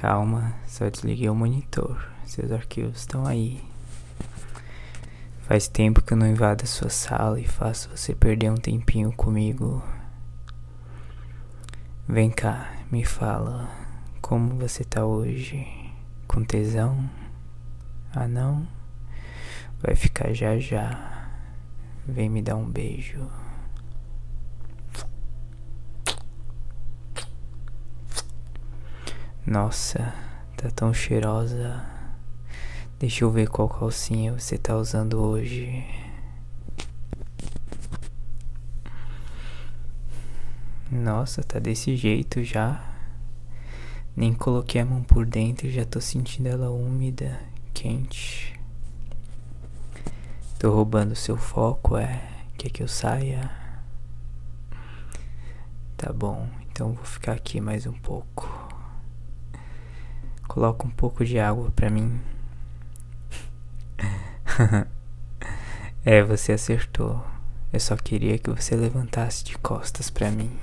[0.00, 2.10] Calma, só desliguei o monitor.
[2.24, 3.62] Seus arquivos estão aí.
[5.42, 9.12] Faz tempo que eu não invado a sua sala e faço você perder um tempinho
[9.12, 9.84] comigo.
[12.08, 13.68] Vem cá, me fala,
[14.22, 15.66] como você tá hoje?
[16.26, 17.06] Com tesão?
[18.14, 18.66] Ah não?
[19.82, 21.28] Vai ficar já já.
[22.06, 23.28] Vem me dar um beijo.
[29.50, 30.14] Nossa,
[30.56, 31.84] tá tão cheirosa.
[33.00, 35.84] Deixa eu ver qual calcinha você tá usando hoje.
[40.88, 42.80] Nossa, tá desse jeito já.
[44.14, 47.40] Nem coloquei a mão por dentro e já tô sentindo ela úmida,
[47.74, 48.56] quente.
[50.60, 52.22] Tô roubando seu foco, é?
[52.56, 53.50] Quer que eu saia?
[55.96, 58.59] Tá bom, então vou ficar aqui mais um pouco.
[60.50, 62.20] Coloca um pouco de água pra mim.
[66.04, 67.24] é, você acertou.
[67.72, 70.58] Eu só queria que você levantasse de costas pra mim.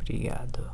[0.00, 0.70] Obrigado.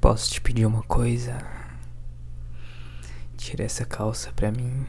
[0.00, 1.36] Posso te pedir uma coisa?
[3.36, 4.86] Tira essa calça pra mim.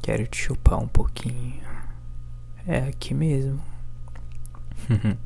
[0.00, 1.73] Quero te chupar um pouquinho.
[2.66, 3.60] É aqui mesmo.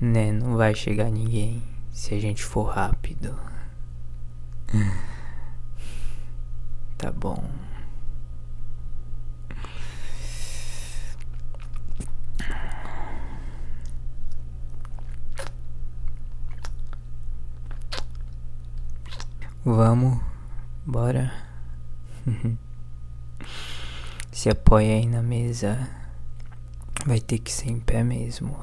[0.00, 3.36] né, não vai chegar ninguém se a gente for rápido.
[6.98, 7.44] Tá bom.
[19.62, 20.18] Vamos,
[20.86, 21.30] bora.
[24.32, 26.05] Se apoia aí na mesa.
[27.06, 28.58] Vai ter que ser em pé mesmo.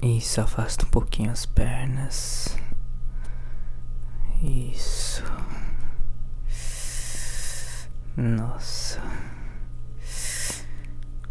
[0.00, 2.56] Isso, afasta um pouquinho as pernas.
[4.40, 5.24] Isso.
[8.16, 9.02] Nossa.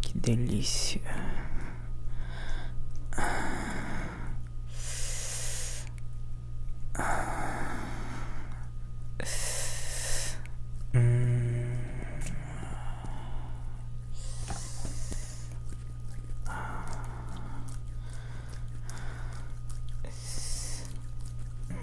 [0.01, 1.01] Que delícia.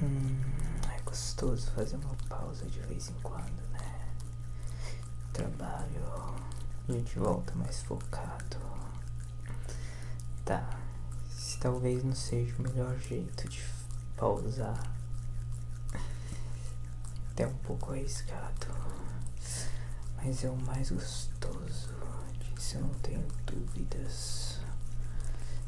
[0.02, 0.40] Hum,
[0.92, 4.08] é gostoso fazer uma pausa de vez em quando, né?
[5.32, 6.34] Trabalho,
[6.88, 8.56] a gente volta mais focado.
[10.44, 10.68] Tá,
[11.30, 13.62] esse talvez não seja o melhor jeito de
[14.16, 14.92] pausar.
[17.30, 18.66] Até um pouco arriscado,
[20.16, 21.90] mas é o mais gostoso.
[22.56, 24.58] Disso eu não tenho dúvidas.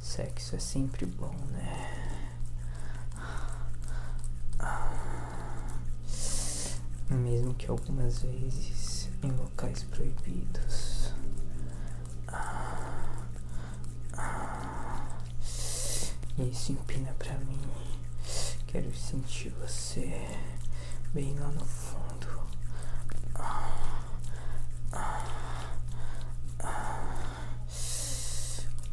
[0.01, 2.05] Sexo é sempre bom, né?
[7.11, 11.13] Mesmo que algumas vezes em locais proibidos.
[16.39, 17.61] Isso empina pra mim.
[18.67, 20.27] Quero sentir você
[21.13, 22.45] bem lá no fundo.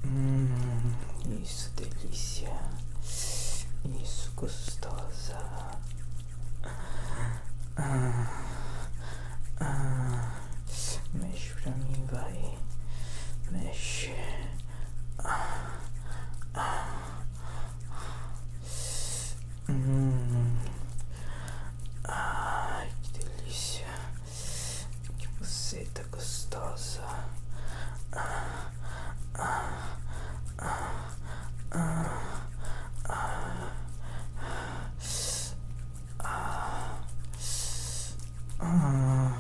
[0.06, 0.94] Hum,
[1.42, 2.52] isso, delícia.
[4.02, 5.38] Isso, gostosa.
[7.78, 8.44] Ah,
[9.60, 10.36] ah,
[11.14, 12.58] mexe pra mim, vai.
[13.52, 14.14] Mexe.
[15.20, 15.80] Ah,
[16.54, 17.24] ah,
[19.72, 20.58] hum.
[22.04, 23.88] Ai, que delícia.
[25.18, 27.02] Que você tá gostosa.
[28.14, 28.72] Ah,
[29.36, 29.98] ah,
[30.60, 30.92] ah,
[31.72, 32.42] ah,
[33.06, 33.72] ah.
[38.64, 39.34] Ah,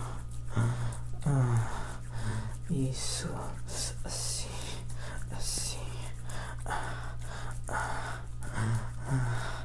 [1.25, 1.67] ah,
[2.69, 3.29] isso,
[4.03, 4.49] assim,
[5.31, 5.79] assim.
[6.65, 7.15] Ah,
[7.67, 8.21] ah,
[9.07, 9.61] ah.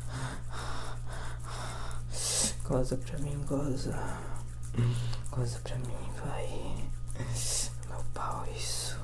[2.69, 3.97] Goza pra mim, goza.
[5.31, 6.91] Goza pra mim, vai.
[7.89, 8.99] Meu pau, isso.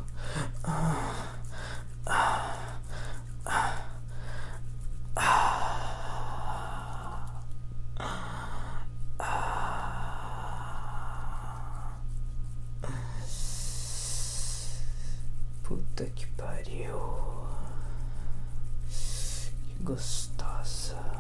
[0.65, 1.37] Ah,
[2.07, 2.81] ah,
[3.57, 3.79] ah,
[15.63, 17.23] Puta que pariu.
[19.81, 21.12] gostosa.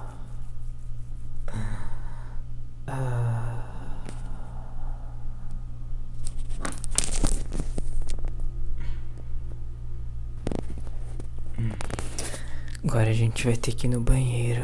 [12.84, 14.62] Agora a gente vai ter que ir no banheiro.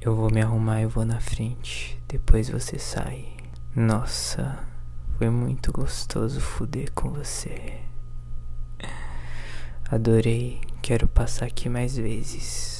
[0.00, 2.00] Eu vou me arrumar e vou na frente.
[2.06, 3.36] Depois você sai.
[3.74, 4.60] Nossa,
[5.18, 7.80] foi muito gostoso fuder com você.
[9.90, 10.60] Adorei.
[10.80, 12.77] Quero passar aqui mais vezes.